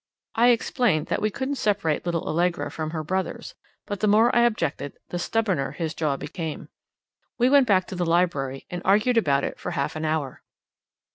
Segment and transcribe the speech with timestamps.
[0.33, 3.53] I explained that we couldn't separate little Allegra from her brothers;
[3.85, 6.69] but the more I objected, the stubborner his jaw became.
[7.37, 10.41] We went back to the library, and argued about it for half an hour.